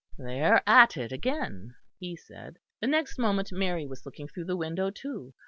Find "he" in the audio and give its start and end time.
1.99-2.15